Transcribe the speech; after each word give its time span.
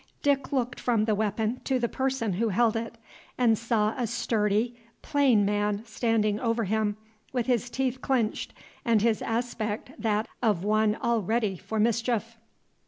Dick 0.23 0.51
looked 0.51 0.79
from 0.79 1.05
the 1.05 1.13
weapon 1.13 1.61
to 1.63 1.77
the 1.77 1.87
person 1.87 2.33
who 2.33 2.49
held 2.49 2.75
it, 2.75 2.97
and 3.37 3.55
saw 3.55 3.93
a 3.95 4.07
sturdy, 4.07 4.75
plain 5.03 5.45
man 5.45 5.85
standing 5.85 6.39
over 6.39 6.63
him, 6.63 6.97
with 7.31 7.45
his 7.45 7.69
teeth 7.69 8.01
clinched, 8.01 8.51
and 8.83 9.03
his 9.03 9.21
aspect 9.21 9.91
that 9.99 10.27
of 10.41 10.63
one 10.63 10.95
all 10.95 11.21
ready 11.21 11.55
for 11.55 11.79
mischief. 11.79 12.35